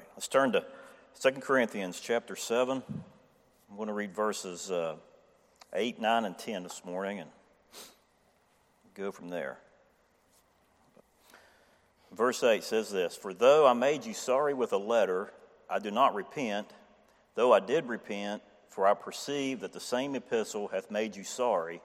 [0.00, 0.64] right, let's turn to
[1.20, 2.82] 2 Corinthians chapter 7.
[2.88, 4.96] I'm going to read verses uh,
[5.74, 7.28] 8, 9, and 10 this morning and
[8.94, 9.58] go from there.
[12.12, 15.32] Verse 8 says this For though I made you sorry with a letter,
[15.68, 16.72] I do not repent,
[17.34, 21.82] though I did repent, for I perceive that the same epistle hath made you sorry,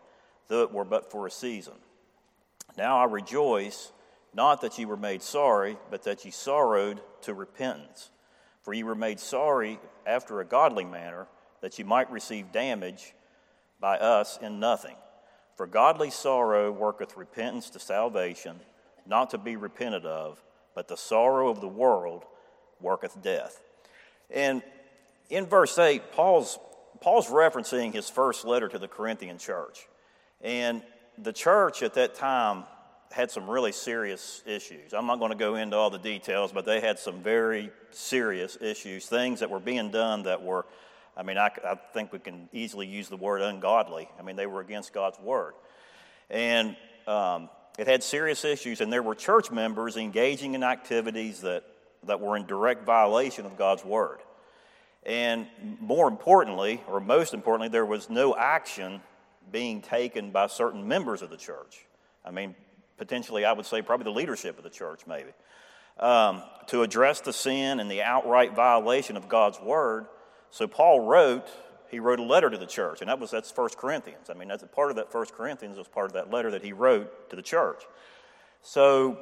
[0.47, 1.75] though it were but for a season.
[2.77, 3.91] Now I rejoice
[4.35, 8.11] not that ye were made sorry, but that ye sorrowed to repentance.
[8.61, 11.27] For ye were made sorry after a godly manner,
[11.61, 13.13] that ye might receive damage
[13.79, 14.95] by us in nothing.
[15.55, 18.59] For godly sorrow worketh repentance to salvation,
[19.07, 20.43] not to be repented of,
[20.75, 22.25] but the sorrow of the world
[22.81, 23.61] worketh death.
[24.29, 24.61] And
[25.29, 26.59] in verse 8, Paul's,
[26.99, 29.87] Paul's referencing his first letter to the Corinthian church.
[30.41, 30.83] And
[31.17, 32.65] the church at that time
[33.11, 34.93] had some really serious issues.
[34.93, 38.57] I'm not going to go into all the details, but they had some very serious
[38.59, 40.65] issues, things that were being done that were,
[41.15, 44.09] I mean, I, I think we can easily use the word ungodly.
[44.19, 45.53] I mean, they were against God's word.
[46.29, 46.75] And
[47.07, 51.63] um, it had serious issues, and there were church members engaging in activities that,
[52.03, 54.19] that were in direct violation of God's word.
[55.05, 55.47] And
[55.79, 59.01] more importantly, or most importantly, there was no action
[59.51, 61.85] being taken by certain members of the church.
[62.25, 62.55] I mean,
[62.97, 65.31] potentially, I would say probably the leadership of the church, maybe,
[65.99, 70.07] um, to address the sin and the outright violation of God's word.
[70.49, 71.47] So Paul wrote,
[71.89, 74.29] he wrote a letter to the church, and that was that's First Corinthians.
[74.29, 76.63] I mean, that's a part of that First Corinthians was part of that letter that
[76.63, 77.83] he wrote to the church.
[78.61, 79.17] So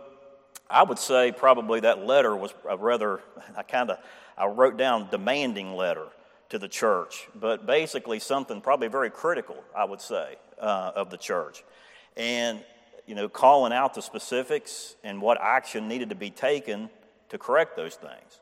[0.70, 3.22] I would say probably that letter was a rather,
[3.58, 4.00] I kind of,
[4.38, 6.08] I wrote down demanding letter
[6.50, 11.18] to the church, but basically something probably very critical, I would say, uh, of the
[11.18, 11.64] church.
[12.16, 12.64] And
[13.06, 16.90] you know, calling out the specifics and what action needed to be taken
[17.30, 18.40] to correct those things.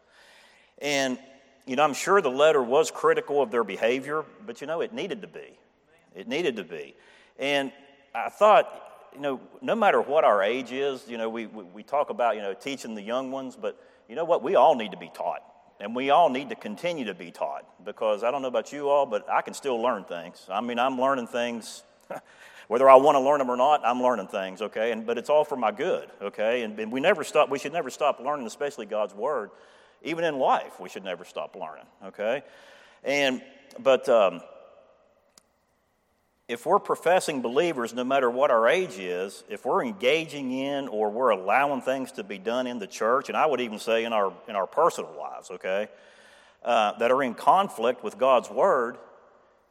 [0.81, 1.17] And,
[1.65, 4.93] you know, I'm sure the letter was critical of their behavior, but, you know, it
[4.93, 5.57] needed to be.
[6.15, 6.95] It needed to be.
[7.39, 7.71] And
[8.13, 11.83] I thought, you know, no matter what our age is, you know, we, we, we
[11.83, 14.43] talk about, you know, teaching the young ones, but you know what?
[14.43, 15.43] We all need to be taught.
[15.79, 18.89] And we all need to continue to be taught because I don't know about you
[18.89, 20.45] all, but I can still learn things.
[20.49, 21.83] I mean, I'm learning things
[22.71, 24.93] whether I want to learn them or not, I'm learning things, okay?
[24.93, 26.61] And, but it's all for my good, okay?
[26.63, 29.51] And, and we never stop, we should never stop learning, especially God's Word.
[30.03, 32.43] Even in life, we should never stop learning, okay?
[33.03, 33.41] And,
[33.77, 34.39] but um,
[36.47, 41.09] if we're professing believers, no matter what our age is, if we're engaging in or
[41.09, 44.13] we're allowing things to be done in the church, and I would even say in
[44.13, 45.89] our, in our personal lives, okay,
[46.63, 48.95] uh, that are in conflict with God's Word,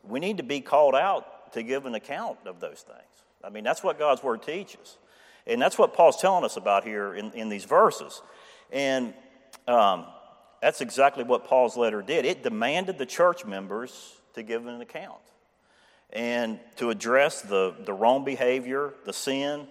[0.06, 3.24] we need to be called out to give an account of those things.
[3.42, 4.98] I mean, that's what God's Word teaches.
[5.46, 8.20] And that's what Paul's telling us about here in, in these verses.
[8.70, 9.14] And
[9.66, 10.06] um,
[10.60, 12.24] that's exactly what Paul's letter did.
[12.24, 15.20] It demanded the church members to give an account
[16.12, 19.66] and to address the, the wrong behavior, the sin,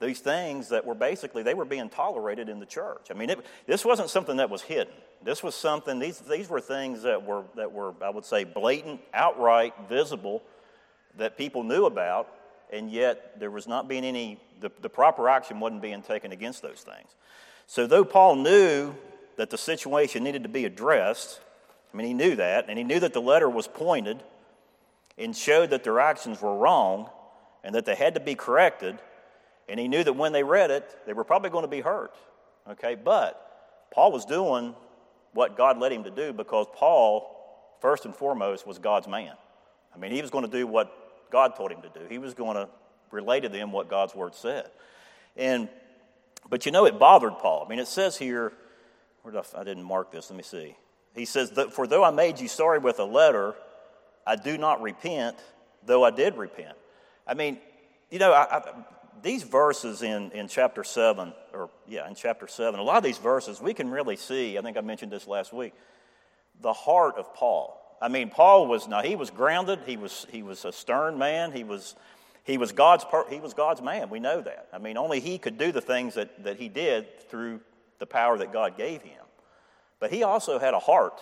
[0.00, 3.06] these things that were basically, they were being tolerated in the church.
[3.10, 4.92] I mean, it, this wasn't something that was hidden.
[5.22, 9.00] This was something, these, these were things that were, that were, I would say, blatant,
[9.14, 10.42] outright, visible
[11.18, 12.28] that people knew about,
[12.72, 16.62] and yet there was not being any, the, the proper action wasn't being taken against
[16.62, 17.14] those things.
[17.66, 18.94] So, though Paul knew
[19.36, 21.40] that the situation needed to be addressed,
[21.92, 24.22] I mean, he knew that, and he knew that the letter was pointed
[25.16, 27.08] and showed that their actions were wrong
[27.62, 28.98] and that they had to be corrected,
[29.68, 32.14] and he knew that when they read it, they were probably going to be hurt.
[32.68, 34.74] Okay, but Paul was doing
[35.32, 39.34] what God led him to do because Paul, first and foremost, was God's man.
[39.94, 40.92] I mean, he was going to do what
[41.34, 42.06] God told him to do.
[42.08, 42.68] He was going to
[43.10, 44.70] relay to them what God's word said.
[45.36, 45.68] And
[46.48, 47.64] but you know, it bothered Paul.
[47.66, 48.52] I mean, it says here,
[49.22, 50.30] where did I, I didn't mark this.
[50.30, 50.76] Let me see.
[51.12, 53.56] He says, "For though I made you sorry with a letter,
[54.24, 55.36] I do not repent,
[55.84, 56.76] though I did repent."
[57.26, 57.58] I mean,
[58.12, 58.62] you know, I, I,
[59.20, 63.18] these verses in, in chapter 7, or yeah, in chapter 7, a lot of these
[63.18, 65.72] verses, we can really see, I think I mentioned this last week,
[66.60, 67.80] the heart of Paul.
[68.04, 69.78] I mean, Paul was now he was grounded.
[69.86, 71.52] He was he was a stern man.
[71.52, 71.96] He was
[72.42, 74.10] he was God's he was God's man.
[74.10, 74.68] We know that.
[74.74, 77.60] I mean, only he could do the things that, that he did through
[78.00, 79.22] the power that God gave him.
[80.00, 81.18] But he also had a heart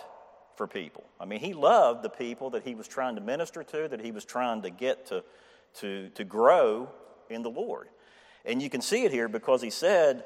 [0.57, 1.05] for people.
[1.21, 4.11] I mean, he loved the people that he was trying to minister to, that he
[4.11, 5.23] was trying to get to
[5.75, 6.89] to to grow
[7.29, 7.87] in the Lord.
[8.43, 10.25] And you can see it here because he said,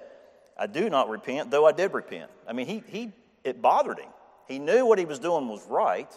[0.57, 2.31] I do not repent, though I did repent.
[2.47, 3.11] I mean, he, he,
[3.43, 4.09] it bothered him.
[4.47, 6.11] He knew what he was doing was right,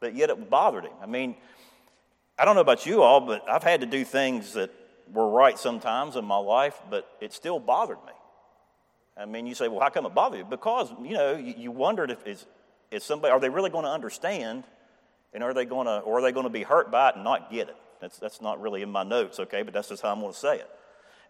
[0.00, 0.92] but yet it bothered him.
[1.02, 1.36] I mean,
[2.38, 4.70] I don't know about you all, but I've had to do things that
[5.12, 8.12] were right sometimes in my life, but it still bothered me.
[9.16, 10.44] I mean, you say, well, how come it bothered you?
[10.44, 12.44] Because, you know, you, you wondered if is,
[12.90, 14.64] is somebody, are they really going to understand?
[15.32, 17.24] And are they going to, or are they going to be hurt by it and
[17.24, 17.76] not get it?
[18.00, 20.38] That's, that's not really in my notes, okay, but that's just how I'm going to
[20.38, 20.70] say it.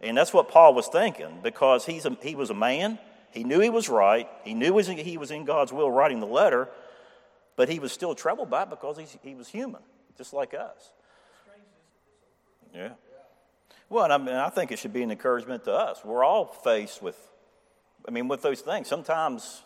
[0.01, 2.99] And that's what Paul was thinking because he's a, he was a man.
[3.31, 4.27] He knew he was right.
[4.43, 6.69] He knew he was in God's will writing the letter,
[7.57, 9.81] but he was still troubled by it because he's, he was human,
[10.17, 10.93] just like us.
[12.73, 12.91] Yeah.
[13.89, 16.05] Well, I, mean, I think it should be an encouragement to us.
[16.05, 17.17] We're all faced with,
[18.07, 18.87] I mean, with those things.
[18.87, 19.63] Sometimes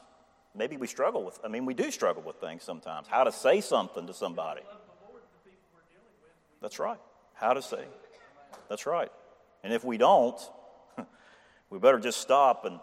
[0.56, 3.08] maybe we struggle with, I mean, we do struggle with things sometimes.
[3.08, 4.62] How to say something to somebody.
[6.62, 7.00] That's right.
[7.34, 7.84] How to say.
[8.70, 9.12] That's right.
[9.64, 10.40] And if we don't,
[11.70, 12.80] we better just stop and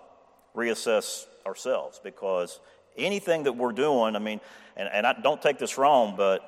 [0.54, 2.60] reassess ourselves because
[2.98, 4.40] anything that we're doing, I mean,
[4.76, 6.42] and, and I don't take this wrong, but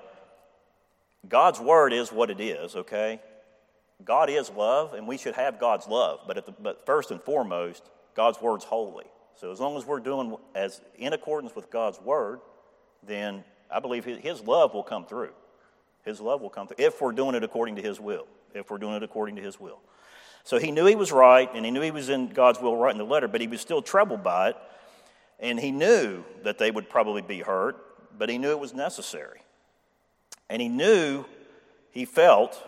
[1.28, 3.20] God's word is what it is, okay?
[4.04, 6.20] God is love, and we should have God's love.
[6.26, 9.06] But, the, but first and foremost, God's word's holy.
[9.36, 12.40] So as long as we're doing as in accordance with God's word,
[13.06, 15.32] then I believe His love will come through.
[16.04, 18.26] His love will come through if we're doing it according to His will.
[18.54, 19.80] If we're doing it according to His will.
[20.44, 22.98] So he knew he was right, and he knew he was in God's will writing
[22.98, 24.56] the letter, but he was still troubled by it.
[25.40, 27.76] And he knew that they would probably be hurt,
[28.16, 29.40] but he knew it was necessary.
[30.48, 31.24] And he knew,
[31.90, 32.62] he felt,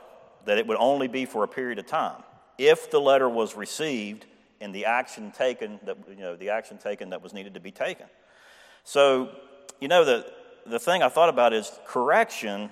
[0.46, 2.22] that it would only be for a period of time
[2.58, 4.26] if the letter was received
[4.60, 7.70] and the action taken that you know the action taken that was needed to be
[7.70, 8.06] taken.
[8.84, 9.30] So,
[9.80, 10.26] you know the
[10.66, 12.70] the thing I thought about is correction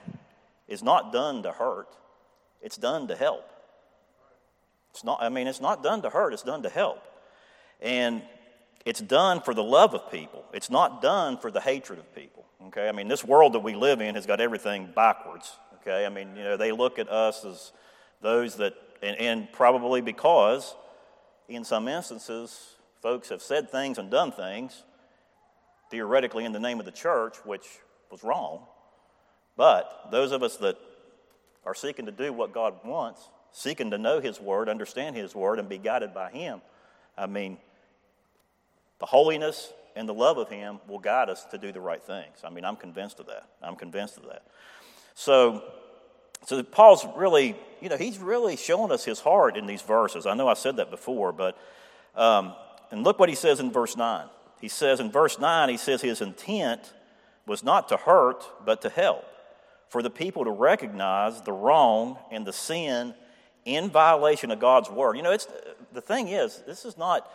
[0.68, 1.88] is not done to hurt.
[2.62, 3.50] It's done to help.
[4.90, 7.02] It's not, I mean, it's not done to hurt, it's done to help.
[7.80, 8.22] And
[8.84, 12.44] it's done for the love of people, it's not done for the hatred of people.
[12.68, 12.88] Okay?
[12.88, 15.56] I mean, this world that we live in has got everything backwards.
[15.80, 16.06] Okay?
[16.06, 17.72] I mean, you know, they look at us as
[18.20, 20.74] those that, and, and probably because
[21.48, 24.84] in some instances, folks have said things and done things
[25.90, 27.66] theoretically in the name of the church, which
[28.10, 28.60] was wrong.
[29.56, 30.78] But those of us that
[31.66, 35.58] are seeking to do what God wants, seeking to know His Word, understand His Word,
[35.58, 36.62] and be guided by Him,
[37.18, 37.58] I mean,
[39.00, 42.38] the holiness and the love of Him will guide us to do the right things.
[42.44, 43.48] I mean, I'm convinced of that.
[43.62, 44.44] I'm convinced of that.
[45.14, 45.64] So,
[46.46, 50.26] so Paul's really, you know, he's really showing us his heart in these verses.
[50.26, 51.58] I know I said that before, but,
[52.14, 52.54] um,
[52.90, 54.26] and look what he says in verse 9.
[54.60, 56.92] He says in verse 9, he says his intent
[57.46, 59.24] was not to hurt, but to help,
[59.88, 63.14] for the people to recognize the wrong and the sin
[63.64, 65.16] in violation of God's word.
[65.16, 65.48] You know, it's,
[65.92, 67.30] the thing is, this is not,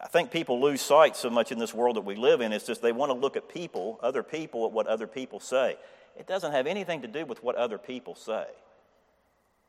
[0.00, 2.52] I think people lose sight so much in this world that we live in.
[2.52, 5.76] It's just they want to look at people, other people, at what other people say.
[6.18, 8.46] It doesn't have anything to do with what other people say.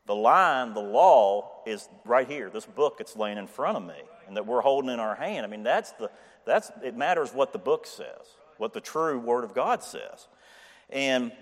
[0.06, 4.00] The line, the law, is right here, this book that's laying in front of me
[4.26, 5.44] and that we're holding in our hand.
[5.44, 6.10] I mean, that's the,
[6.46, 10.28] that's, it matters what the book says, what the true Word of God says.
[10.88, 11.32] And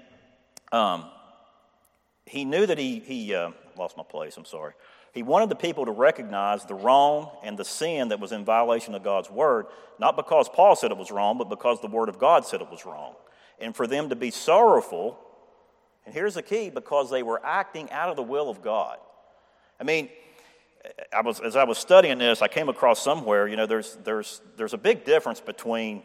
[0.72, 1.04] um,
[2.24, 4.72] he knew that he, he uh, lost my place, I'm sorry.
[5.12, 8.94] He wanted the people to recognize the wrong and the sin that was in violation
[8.94, 9.66] of God's word,
[9.98, 12.70] not because Paul said it was wrong, but because the word of God said it
[12.70, 13.14] was wrong.
[13.58, 15.18] And for them to be sorrowful,
[16.04, 18.98] and here's the key because they were acting out of the will of God.
[19.80, 20.10] I mean,
[21.12, 24.42] I was, as I was studying this, I came across somewhere, you know, there's, there's,
[24.56, 26.02] there's a big difference between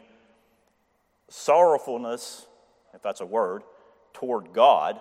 [1.28, 2.46] sorrowfulness,
[2.94, 3.62] if that's a word,
[4.14, 4.98] toward God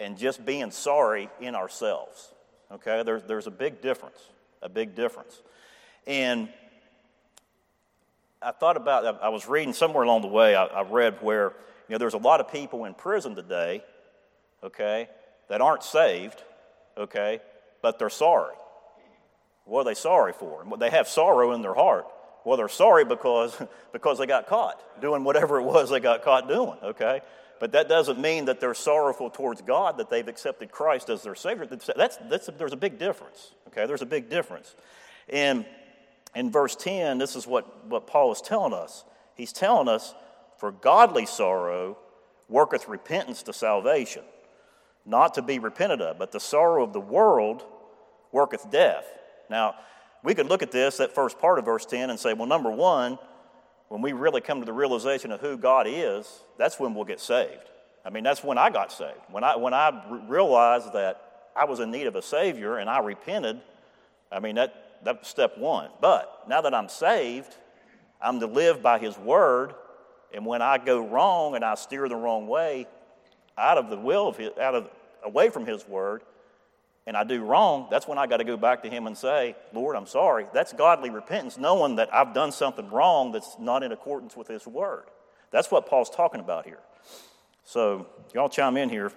[0.00, 2.32] and just being sorry in ourselves.
[2.72, 4.18] Okay, there's, there's a big difference,
[4.62, 5.40] a big difference.
[6.06, 6.48] And
[8.40, 11.52] I thought about, I was reading somewhere along the way, I, I read where,
[11.88, 13.84] you know, there's a lot of people in prison today,
[14.64, 15.08] okay,
[15.48, 16.42] that aren't saved,
[16.96, 17.40] okay,
[17.82, 18.54] but they're sorry.
[19.66, 20.64] What are they sorry for?
[20.78, 22.06] They have sorrow in their heart.
[22.44, 23.56] Well, they're sorry because,
[23.92, 27.20] because they got caught doing whatever it was they got caught doing, okay?
[27.58, 31.34] But that doesn't mean that they're sorrowful towards God that they've accepted Christ as their
[31.34, 31.66] Savior.
[31.66, 33.52] That's, that's, there's a big difference.
[33.68, 34.74] Okay, there's a big difference.
[35.28, 35.66] And
[36.34, 39.04] in verse 10, this is what, what Paul is telling us.
[39.34, 40.14] He's telling us,
[40.56, 41.98] For godly sorrow
[42.48, 44.22] worketh repentance to salvation,
[45.04, 47.62] not to be repented of, but the sorrow of the world
[48.32, 49.04] worketh death.
[49.50, 49.74] Now,
[50.22, 52.70] we could look at this, that first part of verse 10, and say, well, number
[52.70, 53.18] one,
[53.88, 57.20] when we really come to the realization of who God is, that's when we'll get
[57.20, 57.70] saved.
[58.04, 59.20] I mean, that's when I got saved.
[59.30, 63.00] When I, when I realized that I was in need of a Savior and I
[63.00, 63.60] repented,
[64.30, 65.90] I mean, that, that's step one.
[66.00, 67.54] But now that I'm saved,
[68.22, 69.74] I'm to live by His Word,
[70.32, 72.86] and when I go wrong and I steer the wrong way,
[73.58, 74.90] out of the will of His, out of,
[75.24, 76.22] away from His Word,
[77.06, 79.56] and I do wrong, that's when I got to go back to Him and say,
[79.72, 80.46] Lord, I'm sorry.
[80.52, 84.66] That's godly repentance, knowing that I've done something wrong that's not in accordance with His
[84.66, 85.04] Word.
[85.50, 86.80] That's what Paul's talking about here.
[87.64, 89.14] So, y'all chime in here if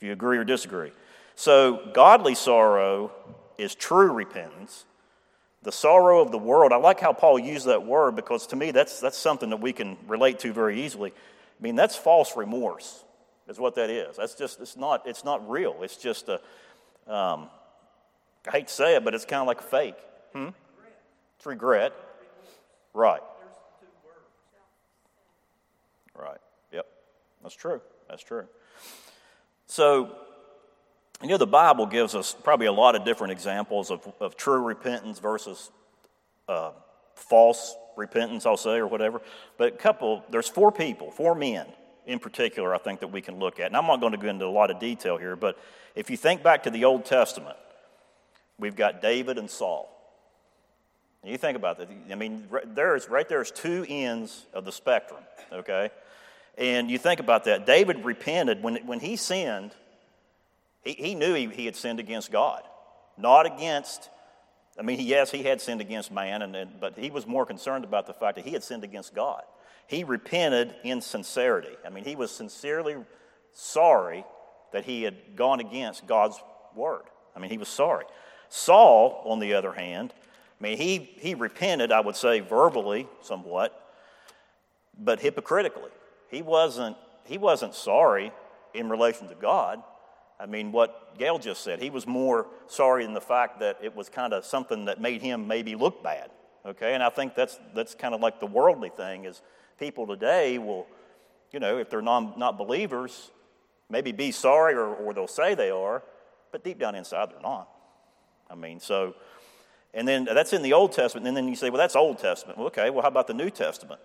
[0.00, 0.92] you agree or disagree.
[1.34, 3.12] So, godly sorrow
[3.58, 4.84] is true repentance.
[5.62, 8.70] The sorrow of the world, I like how Paul used that word because to me
[8.70, 11.10] that's, that's something that we can relate to very easily.
[11.10, 13.04] I mean, that's false remorse,
[13.48, 14.16] is what that is.
[14.16, 15.76] That's just, it's not, it's not real.
[15.82, 16.40] It's just a,
[17.08, 17.48] um,
[18.46, 19.96] I hate to say it, but it's kind of like a fake.
[20.32, 20.48] Hmm?
[21.36, 21.92] It's regret.
[22.94, 23.20] Right.
[26.14, 26.38] Right.
[26.72, 26.86] Yep.
[27.42, 27.80] That's true.
[28.08, 28.46] That's true.
[29.66, 30.16] So,
[31.22, 34.62] you know, the Bible gives us probably a lot of different examples of, of true
[34.62, 35.70] repentance versus
[36.48, 36.72] uh,
[37.14, 39.20] false repentance, I'll say, or whatever.
[39.56, 41.66] But a couple, there's four people, four men
[42.08, 43.66] in particular, I think that we can look at.
[43.66, 45.58] And I'm not going to go into a lot of detail here, but
[45.94, 47.56] if you think back to the Old Testament,
[48.58, 49.94] we've got David and Saul.
[51.22, 51.88] And you think about that.
[52.10, 55.20] I mean, there's right there's two ends of the spectrum,
[55.52, 55.90] okay?
[56.56, 57.66] And you think about that.
[57.66, 59.72] David repented when, when he sinned,
[60.82, 62.62] he, he knew he, he had sinned against God,
[63.18, 64.08] not against
[64.78, 67.84] I mean, yes, he had sinned against man, and, and, but he was more concerned
[67.84, 69.42] about the fact that he had sinned against God.
[69.88, 71.74] He repented in sincerity.
[71.84, 72.96] I mean, he was sincerely
[73.52, 74.24] sorry
[74.72, 76.38] that he had gone against God's
[76.76, 77.04] word.
[77.34, 78.04] I mean, he was sorry.
[78.50, 80.12] Saul, on the other hand,
[80.60, 83.94] I mean, he, he repented, I would say, verbally somewhat,
[84.98, 85.90] but hypocritically.
[86.30, 88.30] He wasn't, he wasn't sorry
[88.74, 89.82] in relation to God.
[90.38, 93.96] I mean, what Gail just said, he was more sorry in the fact that it
[93.96, 96.30] was kind of something that made him maybe look bad.
[96.66, 99.40] Okay, and I think that's, that's kind of like the worldly thing is
[99.78, 100.86] people today will,
[101.52, 103.30] you know, if they're non, not believers,
[103.88, 106.02] maybe be sorry or, or they'll say they are,
[106.52, 107.68] but deep down inside they're not.
[108.50, 109.14] I mean, so,
[109.94, 112.58] and then that's in the Old Testament, and then you say, well, that's Old Testament.
[112.58, 114.00] Well, okay, well, how about the New Testament?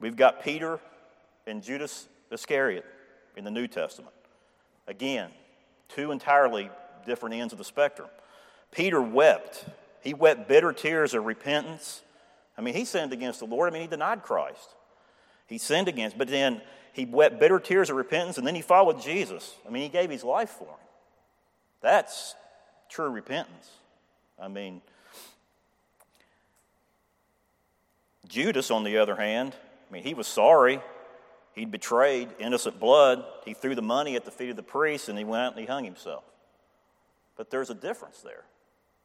[0.00, 0.80] We've got Peter
[1.46, 2.84] and Judas Iscariot
[3.36, 4.14] in the New Testament.
[4.86, 5.30] Again,
[5.88, 6.70] two entirely
[7.06, 8.08] different ends of the spectrum.
[8.70, 9.64] Peter wept.
[10.00, 12.02] He wept bitter tears of repentance.
[12.56, 13.70] I mean, he sinned against the Lord.
[13.70, 14.74] I mean, he denied Christ.
[15.52, 16.62] He sinned against, but then
[16.94, 19.54] he wept bitter tears of repentance, and then he followed Jesus.
[19.68, 20.86] I mean, he gave his life for him.
[21.82, 22.34] That's
[22.88, 23.68] true repentance.
[24.40, 24.80] I mean,
[28.26, 29.54] Judas, on the other hand,
[29.90, 30.80] I mean, he was sorry.
[31.54, 33.22] He'd betrayed innocent blood.
[33.44, 35.60] He threw the money at the feet of the priests and he went out and
[35.60, 36.24] he hung himself.
[37.36, 38.44] But there's a difference there.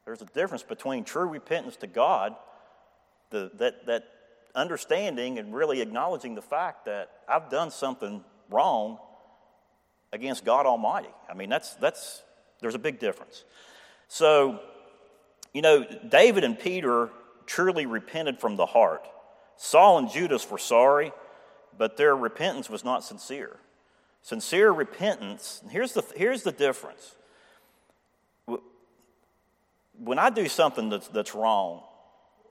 [0.05, 2.37] There's a difference between true repentance to God,
[3.31, 4.05] the, that, that
[4.57, 8.97] understanding and really acknowledging the fact that I've done something wrong
[10.11, 11.09] against God Almighty.
[11.29, 12.23] I mean, that's, that's,
[12.61, 13.43] there's a big difference.
[14.07, 14.59] So,
[15.53, 17.09] you know, David and Peter
[17.45, 19.07] truly repented from the heart.
[19.55, 21.11] Saul and Judas were sorry
[21.77, 23.57] but their repentance was not sincere.
[24.21, 27.15] Sincere repentance, here's the, here's the difference.
[29.99, 31.81] When I do something that's, that's wrong,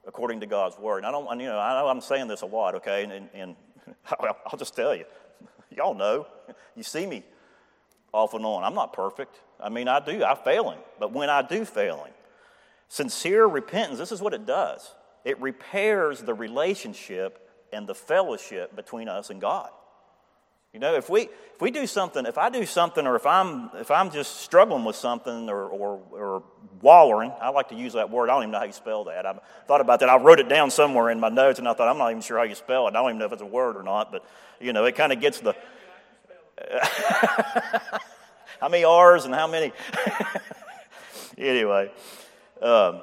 [0.07, 2.47] according to God's word, and I don't, you know, I know I'm saying this a
[2.47, 3.57] lot, okay, and, and
[4.21, 5.05] I'll just tell you,
[5.77, 6.27] y'all know,
[6.75, 7.25] you see me
[8.13, 8.65] off and on.
[8.65, 9.41] I'm not perfect.
[9.61, 12.13] I mean, I do, I failing, but when I do failing,
[12.89, 14.95] sincere repentance, this is what it does.
[15.25, 19.71] It repairs the relationship and the fellowship between us and God.
[20.77, 23.71] You know, if we if we do something, if I do something, or if I'm
[23.81, 26.43] if I'm just struggling with something, or or, or
[26.83, 28.29] wallering, I like to use that word.
[28.29, 29.25] I don't even know how you spell that.
[29.25, 30.11] I thought about that.
[30.11, 32.37] I wrote it down somewhere in my notes, and I thought I'm not even sure
[32.37, 32.91] how you spell it.
[32.91, 34.13] I don't even know if it's a word or not.
[34.13, 34.23] But
[34.61, 35.57] you know, it kind of gets the
[38.61, 39.73] how many R's and how many.
[41.39, 41.91] anyway,
[42.61, 43.01] um,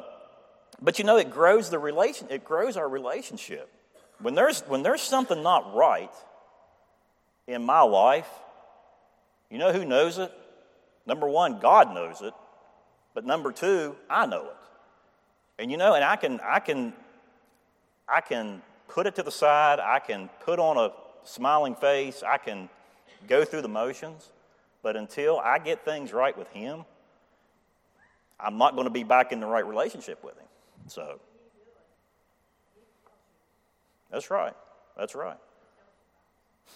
[0.79, 2.27] but you know, it grows the relation.
[2.29, 3.67] It grows our relationship.
[4.19, 6.11] When there's, when there's something not right
[7.47, 8.29] in my life,
[9.49, 10.31] you know who knows it?
[11.05, 12.33] Number one, God knows it.
[13.13, 14.57] But number two, I know it.
[15.59, 16.93] And you know, and I can, I can,
[18.07, 19.79] I can put it to the side.
[19.79, 20.91] I can put on a
[21.23, 22.23] smiling face.
[22.25, 22.69] I can
[23.27, 24.29] go through the motions.
[24.81, 26.85] But until I get things right with Him,
[28.39, 30.47] I'm not going to be back in the right relationship with Him.
[30.87, 31.19] So.
[34.11, 34.53] That's right.
[34.95, 35.37] That's right.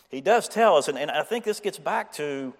[0.10, 2.54] He does tell us, and, and I think this gets back to,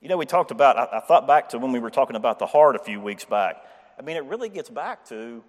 [0.00, 2.38] you know, we talked about, I, I thought back to when we were talking about
[2.38, 3.56] the heart a few weeks back.
[3.98, 5.42] I mean, it really gets back to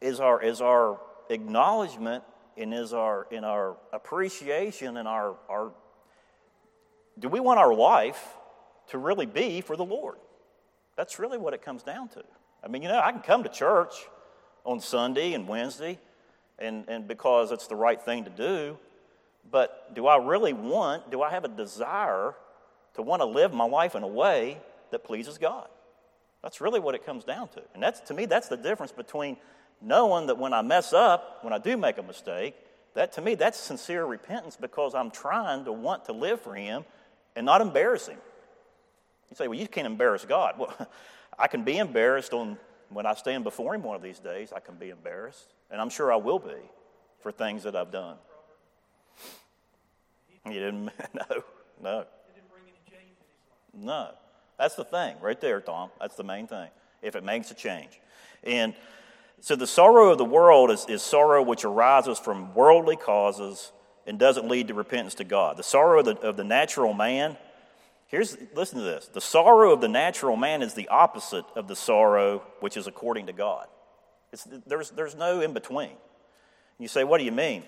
[0.00, 2.22] is our, is our acknowledgement
[2.56, 5.72] and is our, in our appreciation and our, our,
[7.18, 8.22] do we want our life
[8.88, 10.16] to really be for the Lord?
[10.96, 12.22] That's really what it comes down to.
[12.62, 13.94] I mean, you know, I can come to church
[14.64, 15.98] on Sunday and Wednesday,
[16.58, 18.78] and, and because it's the right thing to do,
[19.50, 22.34] but do I really want, do I have a desire
[22.94, 24.58] to want to live my life in a way
[24.90, 25.68] that pleases God?
[26.42, 27.62] That's really what it comes down to.
[27.72, 29.36] And that's, to me, that's the difference between
[29.80, 32.54] knowing that when I mess up, when I do make a mistake,
[32.94, 36.84] that to me, that's sincere repentance because I'm trying to want to live for Him
[37.36, 38.18] and not embarrass Him.
[39.30, 40.54] You say, well, you can't embarrass God.
[40.58, 40.88] Well,
[41.36, 42.56] I can be embarrassed on
[42.90, 44.52] when I stand before Him one of these days.
[44.54, 46.70] I can be embarrassed, and I'm sure I will be
[47.18, 48.16] for things that I've done.
[50.46, 50.90] You didn't?
[51.14, 51.42] No,
[51.82, 52.00] no.
[52.00, 53.24] It didn't bring any changes.
[53.74, 54.10] no.
[54.58, 55.90] That's the thing right there, Tom.
[56.00, 56.68] That's the main thing.
[57.02, 58.00] If it makes a change.
[58.44, 58.74] And
[59.40, 63.72] so the sorrow of the world is, is sorrow which arises from worldly causes
[64.06, 65.56] and doesn't lead to repentance to God.
[65.56, 67.36] The sorrow of the, of the natural man,
[68.06, 69.08] here's, listen to this.
[69.08, 73.26] The sorrow of the natural man is the opposite of the sorrow which is according
[73.26, 73.66] to God.
[74.32, 75.92] It's, there's, there's no in between.
[76.78, 77.64] You say, what do you mean?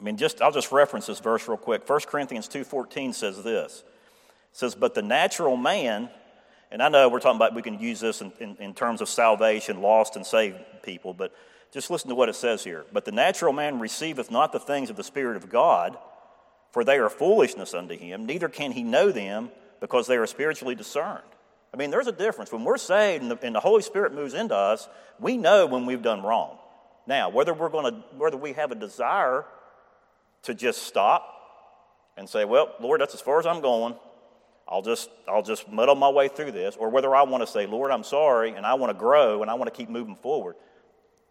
[0.00, 1.88] I mean, just I'll just reference this verse real quick.
[1.88, 3.84] 1 Corinthians 2.14 says this.
[4.52, 6.08] It says, But the natural man,
[6.70, 9.08] and I know we're talking about we can use this in, in, in terms of
[9.08, 11.32] salvation, lost and saved people, but
[11.72, 12.84] just listen to what it says here.
[12.92, 15.98] But the natural man receiveth not the things of the Spirit of God,
[16.70, 19.50] for they are foolishness unto him, neither can he know them
[19.80, 21.22] because they are spiritually discerned.
[21.72, 22.50] I mean, there's a difference.
[22.50, 24.88] When we're saved and the, and the Holy Spirit moves into us,
[25.20, 26.56] we know when we've done wrong.
[27.06, 29.44] Now, whether we're going to, whether we have a desire
[30.42, 31.34] to just stop
[32.16, 33.94] and say, well, Lord, that's as far as I'm going.
[34.68, 37.66] I'll just, I'll just muddle my way through this, or whether I want to say,
[37.66, 40.56] Lord, I'm sorry, and I want to grow and I want to keep moving forward.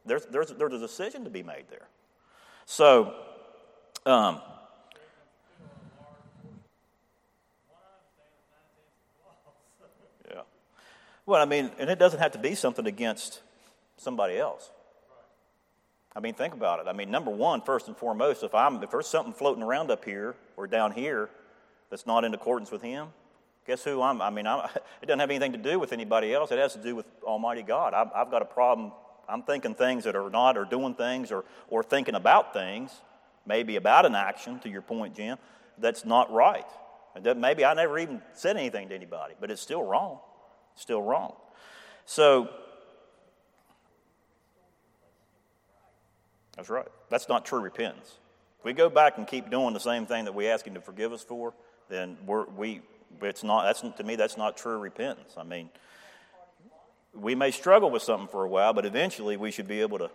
[0.06, 1.88] There's, there's, there's a decision to be made there.
[2.66, 3.14] So,
[4.06, 4.42] um,
[10.32, 10.42] yeah.
[11.26, 13.42] Well, I mean, and it doesn't have to be something against
[13.98, 14.72] somebody else.
[16.18, 16.88] I mean, think about it.
[16.88, 20.04] I mean, number one, first and foremost, if I'm if there's something floating around up
[20.04, 21.30] here or down here
[21.92, 23.10] that's not in accordance with Him,
[23.68, 24.20] guess who I'm?
[24.20, 24.68] I mean, I'm,
[25.02, 26.52] it doesn't have anything to do with anybody else.
[26.52, 27.94] It has to do with Almighty God.
[27.94, 28.94] I've, I've got a problem.
[29.30, 32.90] I'm thinking things that are not, or doing things, or or thinking about things,
[33.46, 34.58] maybe about an action.
[34.62, 35.38] To your point, Jim,
[35.78, 36.66] that's not right.
[37.22, 40.18] That maybe I never even said anything to anybody, but it's still wrong.
[40.74, 41.34] It's still wrong.
[42.06, 42.50] So
[46.58, 46.88] That's right.
[47.10, 48.18] That's not true repentance.
[48.60, 50.82] If we go back and keep doing the same thing that we ask Him to
[50.82, 51.54] forgive us for,
[51.88, 52.82] then we're, we,
[53.22, 55.36] it's not, that's, to me, that's not true repentance.
[55.38, 55.70] I mean,
[57.14, 60.10] we may struggle with something for a while, but eventually we should be able to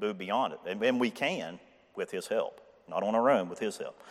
[0.00, 0.60] move beyond it.
[0.66, 1.60] And, and we can
[1.94, 4.02] with His help, not on our own, with His help.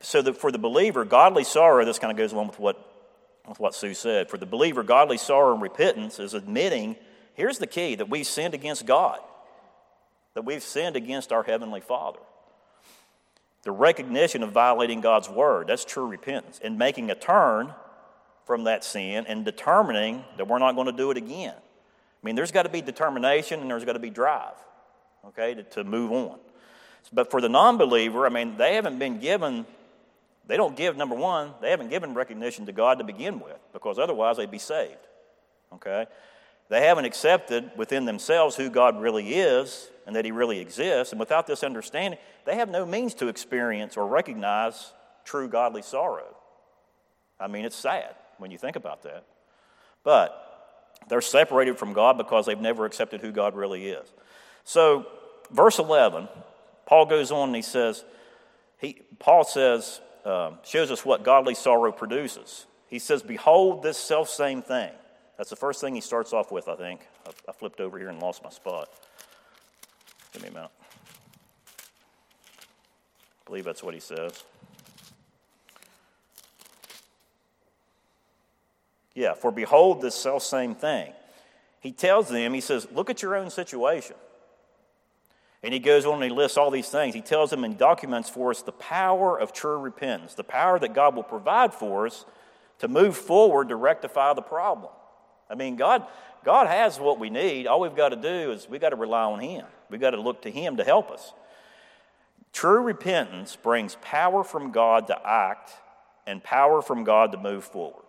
[0.00, 2.92] So that for the believer, godly sorrow, this kind of goes along with what,
[3.48, 4.28] with what Sue said.
[4.28, 6.96] For the believer, godly sorrow and repentance is admitting,
[7.32, 9.20] here's the key, that we've sinned against God
[10.36, 12.18] that we've sinned against our Heavenly Father.
[13.62, 17.72] The recognition of violating God's Word, that's true repentance, and making a turn
[18.44, 21.54] from that sin and determining that we're not going to do it again.
[21.56, 24.52] I mean, there's got to be determination and there's got to be drive,
[25.28, 26.38] okay, to, to move on.
[27.14, 29.64] But for the non believer, I mean, they haven't been given,
[30.46, 33.98] they don't give, number one, they haven't given recognition to God to begin with because
[33.98, 34.98] otherwise they'd be saved,
[35.72, 36.04] okay?
[36.68, 41.12] They haven't accepted within themselves who God really is and that He really exists.
[41.12, 44.92] And without this understanding, they have no means to experience or recognize
[45.24, 46.36] true godly sorrow.
[47.38, 49.24] I mean, it's sad when you think about that.
[50.04, 50.42] But
[51.08, 54.08] they're separated from God because they've never accepted who God really is.
[54.64, 55.06] So,
[55.50, 56.28] verse 11,
[56.86, 58.04] Paul goes on and he says,
[58.80, 62.66] he, Paul says, uh, shows us what godly sorrow produces.
[62.88, 64.90] He says, Behold this self same thing
[65.36, 67.00] that's the first thing he starts off with, I think.
[67.26, 68.88] I, I flipped over here and lost my spot.
[70.36, 70.70] Give me a minute.
[73.40, 74.44] I believe that's what he says.
[79.14, 81.14] Yeah, for behold this self same thing.
[81.80, 84.16] He tells them, he says, look at your own situation.
[85.62, 87.14] And he goes on and he lists all these things.
[87.14, 90.92] He tells them and documents for us the power of true repentance, the power that
[90.92, 92.26] God will provide for us
[92.80, 94.92] to move forward to rectify the problem.
[95.48, 96.06] I mean, God,
[96.44, 97.66] God has what we need.
[97.66, 99.64] All we've got to do is we've got to rely on Him.
[99.90, 101.32] We've got to look to Him to help us.
[102.52, 105.72] True repentance brings power from God to act
[106.26, 108.04] and power from God to move forward.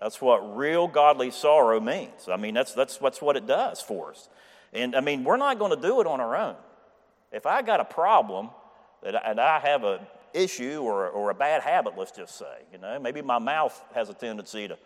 [0.00, 2.28] That's what real godly sorrow means.
[2.28, 4.28] I mean, that's, that's, that's what it does for us.
[4.72, 6.56] And I mean, we're not going to do it on our own.
[7.30, 8.50] If I got a problem
[9.02, 10.00] that, and I have an
[10.34, 14.08] issue or, or a bad habit, let's just say, you know, maybe my mouth has
[14.08, 14.76] a tendency to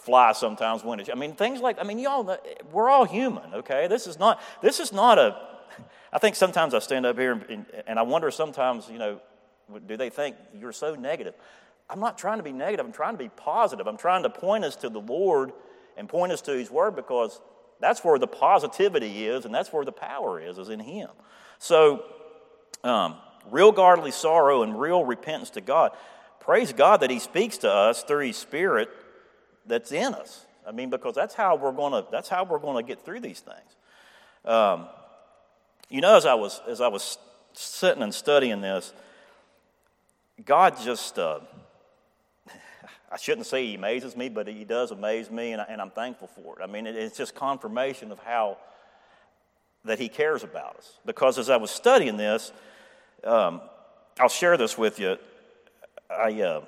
[0.00, 2.38] fly sometimes when it's, I mean, things like, I mean, y'all,
[2.72, 3.86] we're all human, okay?
[3.86, 5.36] This is not, this is not a,
[6.12, 9.20] I think sometimes I stand up here and, and I wonder sometimes, you know,
[9.86, 11.34] do they think you're so negative?
[11.88, 12.86] I'm not trying to be negative.
[12.86, 13.86] I'm trying to be positive.
[13.86, 15.52] I'm trying to point us to the Lord
[15.96, 17.40] and point us to His Word because
[17.78, 21.10] that's where the positivity is and that's where the power is, is in Him.
[21.58, 22.04] So,
[22.82, 23.16] um,
[23.50, 25.92] real godly sorrow and real repentance to God.
[26.40, 28.88] Praise God that He speaks to us through His Spirit
[29.70, 30.44] that's in us.
[30.66, 33.76] I mean, because that's how we're to that's how we're to get through these things.
[34.44, 34.86] Um,
[35.88, 37.18] you know, as I was as I was
[37.52, 38.92] sitting and studying this,
[40.44, 41.40] God just uh,
[43.12, 46.28] I shouldn't say He amazes me, but He does amaze me, and, I, I'm thankful
[46.28, 46.62] for it.
[46.62, 48.58] I mean, it, it's just confirmation of how
[49.84, 50.98] that He cares about us.
[51.06, 52.52] Because as I was studying this,
[53.24, 53.60] um,
[54.18, 55.16] I'll share this with you.
[56.10, 56.64] I uh,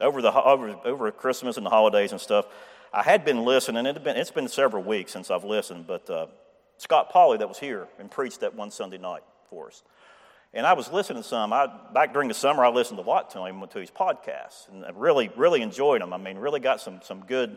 [0.00, 2.46] over the over, over Christmas and the holidays and stuff,
[2.92, 3.86] I had been listening.
[3.86, 6.26] It had been, it's been several weeks since I've listened, but uh,
[6.78, 9.82] Scott Pauley that was here and preached that one Sunday night for us.
[10.52, 11.52] And I was listening to some.
[11.52, 14.84] I, back during the summer, I listened a lot to him, to his podcasts, and
[14.84, 16.12] I really, really enjoyed them.
[16.12, 17.56] I mean, really got some, some good,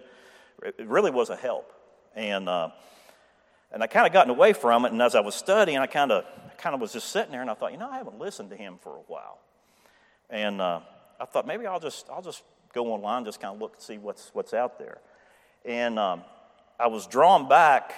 [0.63, 1.71] it really was a help.
[2.15, 2.69] And, uh,
[3.71, 6.11] and I kind of gotten away from it, and as I was studying, I kind
[6.11, 6.25] of,
[6.57, 8.55] kind of was just sitting there, and I thought, you know, I haven't listened to
[8.55, 9.37] him for a while.
[10.31, 10.79] And uh,
[11.19, 13.97] I thought maybe I'll just, I'll just go online, just kind of look and see
[13.97, 14.99] what's, what's out there.
[15.65, 16.21] And um,
[16.79, 17.93] I was drawn back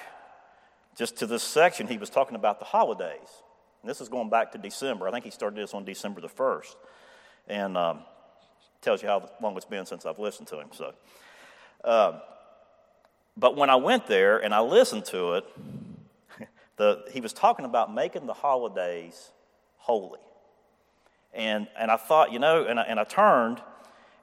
[0.95, 1.87] just to this section.
[1.87, 3.29] He was talking about the holidays.
[3.81, 5.07] And this is going back to December.
[5.07, 6.75] I think he started this on December the 1st.
[7.47, 7.99] And um,
[8.81, 10.67] tells you how long it's been since I've listened to him.
[10.71, 10.93] So,
[11.83, 12.21] um,
[13.35, 15.45] But when I went there and I listened to it,
[16.77, 19.31] the, he was talking about making the holidays
[19.77, 20.19] holy.
[21.33, 23.61] And, and I thought, you know, and I, and I turned,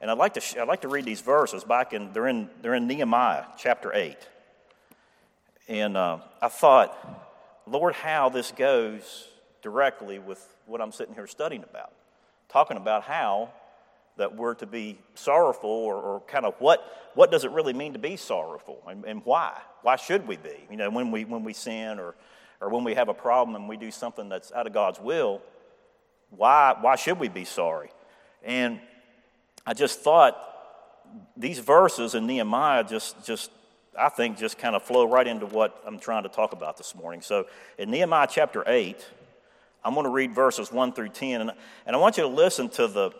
[0.00, 2.50] and I'd like, to sh- I'd like to read these verses back in, they're in,
[2.62, 4.16] they're in Nehemiah chapter 8.
[5.68, 6.96] And uh, I thought,
[7.66, 9.28] Lord, how this goes
[9.62, 11.92] directly with what I'm sitting here studying about.
[12.48, 13.50] Talking about how
[14.16, 17.92] that we're to be sorrowful or, or, kind of what, what does it really mean
[17.92, 19.58] to be sorrowful and, and, why?
[19.82, 20.66] Why should we be?
[20.70, 22.14] You know, when we, when we sin or,
[22.60, 25.42] or when we have a problem and we do something that's out of God's will,
[26.30, 27.90] why, why should we be sorry?
[28.42, 28.80] And
[29.66, 30.36] I just thought
[31.36, 33.50] these verses in Nehemiah just, just
[33.98, 36.94] I think, just kind of flow right into what I'm trying to talk about this
[36.94, 37.22] morning.
[37.22, 37.46] So
[37.78, 39.04] in Nehemiah chapter 8,
[39.84, 41.52] I'm going to read verses 1 through 10, and,
[41.86, 43.10] and I want you to listen to, the,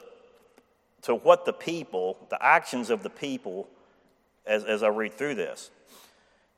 [1.03, 3.69] to what the people, the actions of the people,
[4.47, 5.71] as, as I read through this.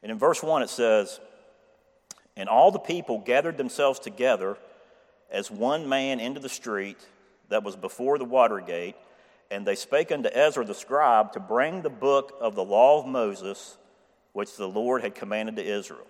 [0.02, 1.20] And in verse 1, it says,
[2.37, 4.56] And all the people gathered themselves together
[5.30, 6.98] as one man into the street
[7.48, 8.96] that was before the water gate,
[9.50, 13.06] and they spake unto Ezra the scribe to bring the book of the law of
[13.06, 13.76] Moses,
[14.32, 16.06] which the Lord had commanded to Israel.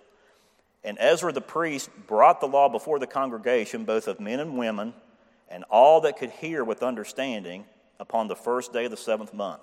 [0.83, 4.93] And Ezra the priest brought the law before the congregation, both of men and women,
[5.49, 7.65] and all that could hear with understanding,
[7.99, 9.61] upon the first day of the seventh month.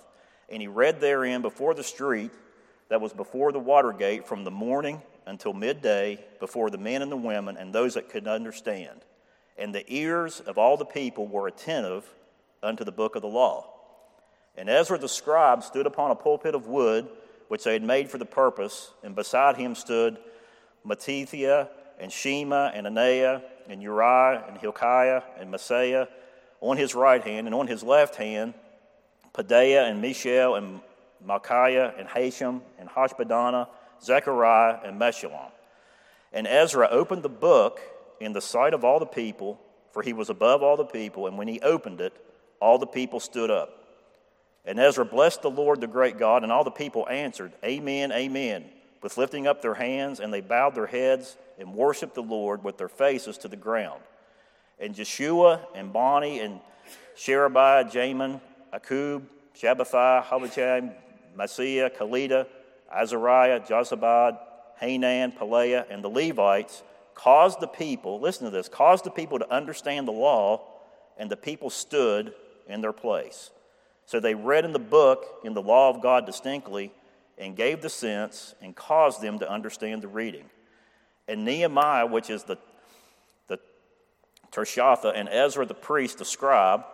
[0.51, 2.31] And he read therein before the street
[2.88, 7.11] that was before the water gate from the morning until midday, before the men and
[7.11, 9.01] the women, and those that could understand
[9.59, 12.05] and the ears of all the people were attentive
[12.62, 13.73] unto the book of the law.
[14.57, 17.09] And Ezra the scribe stood upon a pulpit of wood,
[17.49, 20.19] which they had made for the purpose, and beside him stood
[20.87, 26.09] Mattithiah, and Shema, and Anaiah, and Uriah, and Hilkiah, and Maaseiah
[26.61, 28.55] on his right hand, and on his left hand,
[29.35, 30.81] Pedaiah, and Mishael, and
[31.27, 33.69] Malchiah, and Hashum, and Hashbadana,
[34.03, 35.51] Zechariah, and Meshullam.
[36.33, 37.81] And Ezra opened the book
[38.21, 39.61] in the sight of all the people,
[39.93, 41.27] for he was above all the people.
[41.27, 42.13] And when he opened it,
[42.61, 43.85] all the people stood up.
[44.65, 48.65] And Ezra blessed the Lord, the great God, and all the people answered, Amen, Amen,
[49.01, 52.77] with lifting up their hands, and they bowed their heads and worshiped the Lord with
[52.77, 54.03] their faces to the ground.
[54.79, 56.61] And Jeshua and Bani and
[57.15, 58.41] Sherebiah, Jamin,
[58.75, 59.23] Akkub,
[59.59, 60.93] Shabbethai, Habacham,
[61.39, 62.47] Maaseiah, Kelita,
[62.95, 64.39] Azariah, Jozabad,
[64.79, 66.83] Hanan, Pelaiah, and the Levites
[67.17, 70.63] caused the people, listen to this, caused the people to understand the law,
[71.17, 72.33] and the people stood
[72.69, 73.51] in their place.
[74.05, 76.93] So they read in the book, in the law of God distinctly,
[77.39, 80.45] and gave the sense and caused them to understand the reading.
[81.27, 82.59] And Nehemiah, which is the,
[83.49, 83.59] the
[84.53, 86.85] Tirshatha, and Ezra the priest, the scribe,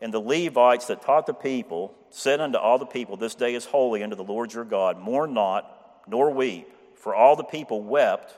[0.00, 3.66] and the Levites that taught the people said unto all the people, This day is
[3.66, 4.98] holy unto the Lord your God.
[4.98, 8.34] Mourn not, nor weep, for all the people wept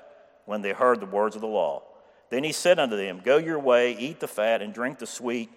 [0.49, 1.83] when they heard the words of the law.
[2.31, 5.51] Then he said unto them, Go your way, eat the fat, and drink the sweet,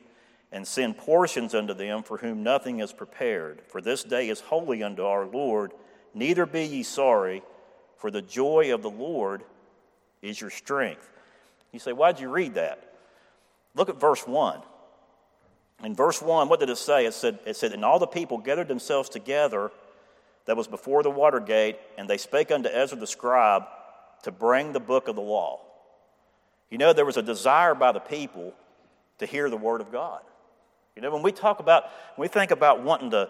[0.51, 3.61] and send portions unto them for whom nothing is prepared.
[3.69, 5.71] For this day is holy unto our Lord.
[6.13, 7.41] Neither be ye sorry,
[7.95, 9.43] for the joy of the Lord
[10.21, 11.09] is your strength.
[11.71, 12.93] You say, why'd you read that?
[13.75, 14.59] Look at verse 1.
[15.85, 17.05] In verse 1, what did it say?
[17.05, 19.71] It said, it said, And all the people gathered themselves together
[20.47, 23.63] that was before the water gate, and they spake unto Ezra the scribe
[24.23, 25.61] to bring the book of the law.
[26.69, 28.53] You know, there was a desire by the people
[29.19, 30.21] to hear the word of God.
[30.95, 31.83] You know, when we talk about,
[32.15, 33.29] when we think about wanting to,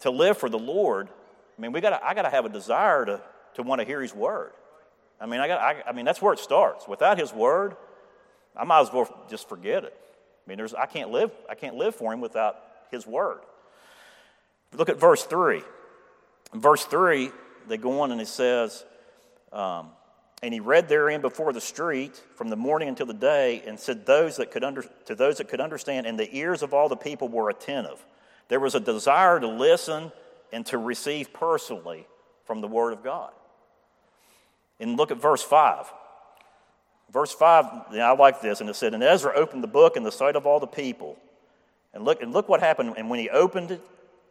[0.00, 1.08] to live for the Lord,
[1.56, 3.20] I mean, we gotta, I got to have a desire to,
[3.54, 4.52] to want to hear His word.
[5.20, 6.88] I mean, I, got, I, I mean, that's where it starts.
[6.88, 7.76] Without His word,
[8.56, 9.94] I might as well just forget it.
[9.94, 12.56] I mean, there's, I, can't live, I can't live for Him without
[12.90, 13.40] His word.
[14.74, 15.62] Look at verse 3.
[16.54, 17.30] In verse 3,
[17.68, 18.84] they go on and it says,
[19.52, 19.90] um,
[20.42, 24.04] and he read therein before the street from the morning until the day, and said
[24.04, 26.96] those that could under, to those that could understand, and the ears of all the
[26.96, 28.04] people were attentive.
[28.48, 30.10] There was a desire to listen
[30.52, 32.06] and to receive personally
[32.44, 33.30] from the Word of God.
[34.80, 35.86] And look at verse 5.
[37.12, 40.10] Verse 5, I like this, and it said, And Ezra opened the book in the
[40.10, 41.18] sight of all the people.
[41.94, 42.94] And look, and look what happened.
[42.96, 43.82] And when he opened it,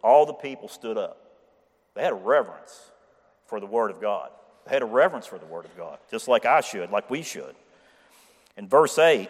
[0.04, 1.18] all the people stood up.
[1.94, 2.92] They had a reverence
[3.46, 4.32] for the Word of God.
[4.68, 7.56] Had a reverence for the Word of God, just like I should, like we should.
[8.58, 9.30] In verse 8,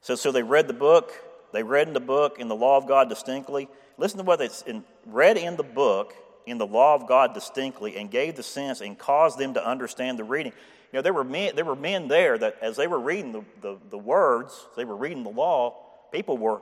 [0.00, 1.12] says, So they read the book,
[1.52, 3.68] they read in the book in the law of God distinctly.
[3.98, 6.14] Listen to what it's in, read in the book
[6.46, 10.18] in the law of God distinctly and gave the sense and caused them to understand
[10.18, 10.52] the reading.
[10.92, 13.44] You know, there were men, there were men there that as they were reading the,
[13.60, 15.74] the, the words, they were reading the law,
[16.12, 16.60] people were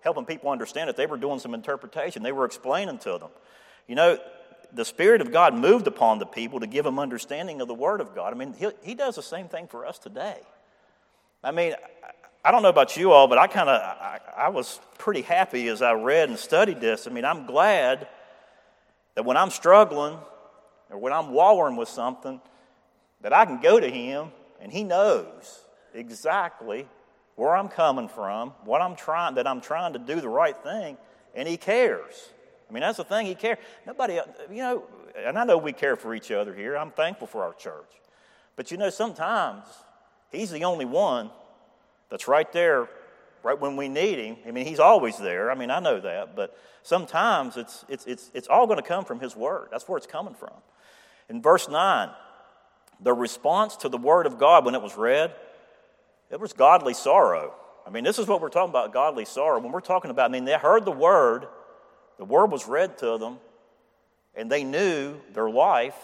[0.00, 0.96] helping people understand it.
[0.96, 3.30] They were doing some interpretation, they were explaining to them.
[3.86, 4.18] You know,
[4.76, 8.00] the Spirit of God moved upon the people to give them understanding of the Word
[8.00, 8.32] of God.
[8.32, 10.38] I mean, He, he does the same thing for us today.
[11.42, 11.74] I mean,
[12.44, 15.68] I don't know about you all, but I kind of I, I, was pretty happy
[15.68, 17.06] as I read and studied this.
[17.06, 18.06] I mean, I'm glad
[19.14, 20.18] that when I'm struggling
[20.90, 22.40] or when I'm wallowing with something,
[23.22, 24.28] that I can go to Him
[24.60, 25.60] and He knows
[25.94, 26.86] exactly
[27.34, 30.98] where I'm coming from, what I'm trying, that I'm trying to do the right thing,
[31.34, 32.30] and He cares.
[32.68, 33.26] I mean, that's the thing.
[33.26, 33.58] He cares.
[33.86, 34.18] Nobody,
[34.50, 34.84] you know,
[35.16, 36.76] and I know we care for each other here.
[36.76, 37.90] I'm thankful for our church.
[38.56, 39.64] But you know, sometimes
[40.30, 41.30] He's the only one
[42.10, 42.88] that's right there,
[43.42, 44.36] right when we need Him.
[44.46, 45.50] I mean, He's always there.
[45.50, 46.34] I mean, I know that.
[46.34, 49.68] But sometimes it's, it's, it's, it's all going to come from His Word.
[49.70, 50.54] That's where it's coming from.
[51.28, 52.10] In verse 9,
[53.00, 55.34] the response to the Word of God when it was read,
[56.30, 57.54] it was godly sorrow.
[57.86, 59.60] I mean, this is what we're talking about godly sorrow.
[59.60, 61.46] When we're talking about, I mean, they heard the Word
[62.18, 63.38] the word was read to them,
[64.34, 65.96] and they knew their life,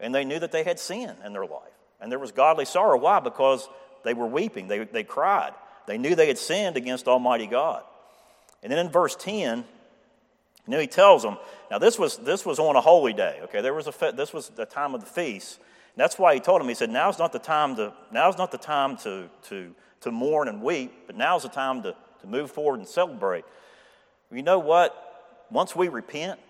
[0.00, 1.62] and they knew that they had sin in their life.
[2.00, 2.98] And there was godly sorrow.
[2.98, 3.20] Why?
[3.20, 3.68] Because
[4.04, 5.52] they were weeping, they, they cried.
[5.86, 7.82] They knew they had sinned against Almighty God.
[8.62, 9.64] And then in verse 10,
[10.66, 11.38] you know, he tells them,
[11.70, 13.60] now this was, this was on a holy day, okay?
[13.60, 15.58] There was a fe- this was the time of the feast.
[15.58, 18.50] And that's why he told them, he said, now's not the time to, now's not
[18.50, 22.50] the time to, to, to mourn and weep, but now's the time to, to move
[22.50, 23.44] forward and celebrate.
[24.32, 25.05] You know what?
[25.50, 26.40] Once we repent,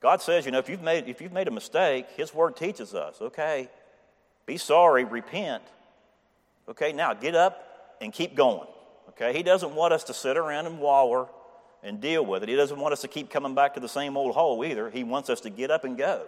[0.00, 2.94] God says, you know, if you've made, if you've made a mistake, His Word teaches
[2.94, 3.68] us, okay,
[4.44, 5.62] be sorry, repent.
[6.68, 8.66] Okay, now get up and keep going.
[9.10, 11.26] Okay, He doesn't want us to sit around and waller
[11.82, 12.48] and deal with it.
[12.48, 14.90] He doesn't want us to keep coming back to the same old hole either.
[14.90, 16.26] He wants us to get up and go.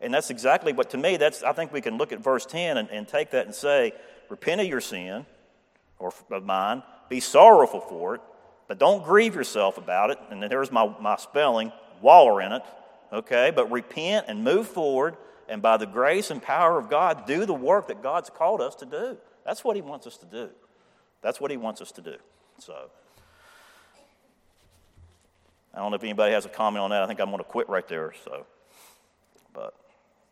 [0.00, 2.76] And that's exactly what, to me, that's, I think we can look at verse 10
[2.76, 3.92] and, and take that and say,
[4.28, 5.26] repent of your sin,
[5.98, 8.20] or of mine, be sorrowful for it,
[8.72, 10.18] but don't grieve yourself about it.
[10.30, 12.62] And there's my, my spelling, waller in it.
[13.12, 13.52] Okay?
[13.54, 15.18] But repent and move forward.
[15.46, 18.74] And by the grace and power of God, do the work that God's called us
[18.76, 19.18] to do.
[19.44, 20.48] That's what He wants us to do.
[21.20, 22.16] That's what He wants us to do.
[22.56, 22.88] So,
[25.74, 27.02] I don't know if anybody has a comment on that.
[27.02, 28.14] I think I'm going to quit right there.
[28.24, 28.46] So,
[29.52, 29.74] but